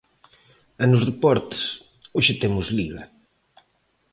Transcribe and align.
E 0.83 0.85
nos 0.91 1.03
deportes, 1.09 1.61
hoxe 2.15 2.33
temos 2.41 2.67
Liga. 2.77 3.03